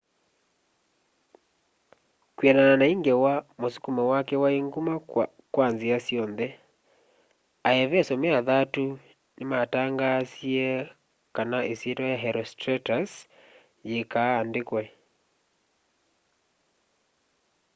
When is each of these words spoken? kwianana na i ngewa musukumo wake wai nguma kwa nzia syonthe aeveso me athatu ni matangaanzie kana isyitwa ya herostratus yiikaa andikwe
kwianana 2.35 2.73
na 2.79 2.85
i 2.91 2.95
ngewa 2.99 3.33
musukumo 3.59 4.01
wake 4.13 4.35
wai 4.43 4.59
nguma 4.67 4.93
kwa 5.53 5.65
nzia 5.73 5.97
syonthe 6.05 6.47
aeveso 7.69 8.13
me 8.21 8.29
athatu 8.41 8.83
ni 9.35 9.43
matangaanzie 9.51 10.67
kana 11.35 11.57
isyitwa 11.73 12.05
ya 12.13 12.17
herostratus 12.23 13.11
yiikaa 13.87 14.31
andikwe 14.41 14.83